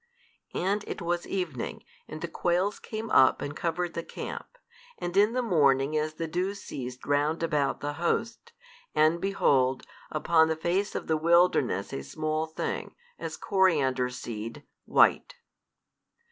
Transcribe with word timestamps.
And 0.55 0.83
it 0.87 0.99
was 0.99 1.27
evening 1.27 1.83
and 2.07 2.21
the 2.21 2.27
quails 2.27 2.79
came 2.79 3.11
up 3.11 3.39
and 3.39 3.55
covered 3.55 3.93
the 3.93 4.01
camp, 4.01 4.47
and 4.97 5.15
in 5.15 5.33
the 5.33 5.43
morning 5.43 5.95
as 5.95 6.15
the 6.15 6.27
dew 6.27 6.55
ceased 6.55 7.05
round 7.05 7.43
about 7.43 7.81
the 7.81 7.93
host, 8.01 8.51
and 8.95 9.21
behold, 9.21 9.85
upon 10.09 10.47
the 10.47 10.55
face 10.55 10.95
of 10.95 11.05
the 11.05 11.17
wilderness 11.17 11.93
a 11.93 12.01
small 12.01 12.47
thing, 12.47 12.95
as 13.19 13.37
coriander 13.37 14.09
seed, 14.09 14.63
white. 14.85 15.35